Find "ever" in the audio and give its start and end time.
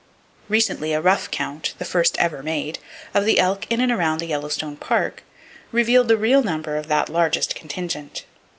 2.17-2.41